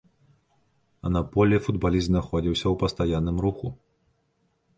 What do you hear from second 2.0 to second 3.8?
знаходзіўся ў пастаянным руху.